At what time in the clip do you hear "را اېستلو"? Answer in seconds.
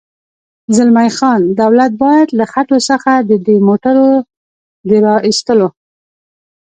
5.05-5.67